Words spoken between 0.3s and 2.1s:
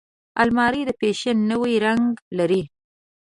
الماري د فیشن نوی رنګ